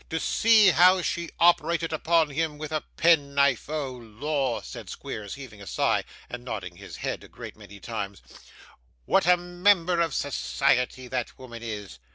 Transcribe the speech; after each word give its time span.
To 0.09 0.19
see 0.19 0.69
how 0.71 1.03
she 1.03 1.29
operated 1.39 1.93
upon 1.93 2.31
him 2.31 2.57
with 2.57 2.71
a 2.71 2.81
pen 2.97 3.35
knife! 3.35 3.69
Oh 3.69 3.91
Lor!' 3.93 4.63
said 4.63 4.89
Squeers, 4.89 5.35
heaving 5.35 5.61
a 5.61 5.67
sigh, 5.67 6.05
and 6.27 6.43
nodding 6.43 6.77
his 6.77 6.95
head 6.95 7.23
a 7.23 7.27
great 7.27 7.55
many 7.55 7.79
times, 7.79 8.23
'what 9.05 9.27
a 9.27 9.37
member 9.37 10.01
of 10.01 10.15
society 10.15 11.07
that 11.09 11.37
woman 11.37 11.61
is! 11.61 11.99